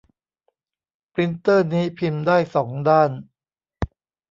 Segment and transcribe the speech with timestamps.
[1.13, 3.11] ปรินเตอร์นี้พิมพ์ได้สองด้าน